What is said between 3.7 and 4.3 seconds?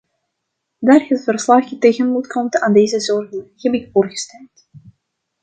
ik voor